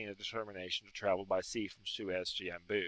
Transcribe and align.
64]a 0.07 0.17
determination 0.17 0.87
to 0.87 0.93
travel 0.93 1.25
by 1.25 1.41
sea 1.41 1.67
from 1.67 1.83
Suez 1.85 2.33
to 2.33 2.45
Yambu'. 2.45 2.79